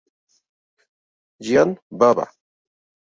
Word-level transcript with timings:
Giant 1.43 1.77
Baba 1.91 2.25